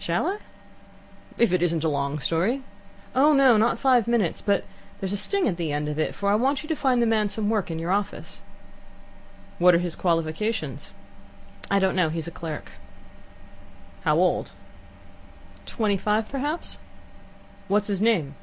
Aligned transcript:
"Shall 0.00 0.26
I?" 0.26 0.38
"If 1.38 1.52
it 1.52 1.62
isn't 1.62 1.84
a 1.84 1.88
long 1.88 2.18
story." 2.18 2.64
"Oh, 3.14 3.32
not 3.34 3.78
five 3.78 4.08
minutes; 4.08 4.40
but 4.40 4.64
there's 4.98 5.12
a 5.12 5.16
sting 5.16 5.46
at 5.46 5.58
the 5.58 5.70
end 5.72 5.88
of 5.88 5.96
it, 5.96 6.12
for 6.12 6.28
I 6.28 6.34
want 6.34 6.64
you 6.64 6.68
to 6.70 6.74
find 6.74 7.00
the 7.00 7.06
man 7.06 7.28
some 7.28 7.48
work 7.48 7.70
in 7.70 7.78
your 7.78 7.92
office." 7.92 8.42
"What 9.60 9.76
are 9.76 9.78
his 9.78 9.94
qualifications?" 9.94 10.92
"I 11.70 11.78
don't 11.78 11.94
know. 11.94 12.08
He's 12.08 12.26
a 12.26 12.32
clerk." 12.32 12.72
"How 14.00 14.16
old?" 14.16 14.50
"Twenty 15.66 15.96
five, 15.96 16.28
perhaps." 16.28 16.80
"What's 17.68 17.86
his 17.86 18.00
name?" 18.02 18.34